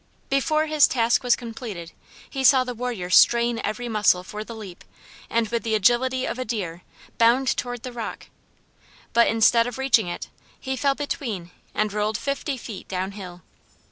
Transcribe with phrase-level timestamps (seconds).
[0.31, 1.91] Before his task was completed
[2.27, 4.83] he saw the warrior strain every muscle for the leap,
[5.29, 6.81] and, with the agility of a deer,
[7.19, 8.25] bound towards the rock;
[9.13, 10.27] but instead of reaching it,
[10.59, 13.43] he fell between and rolled fifty feet down hill.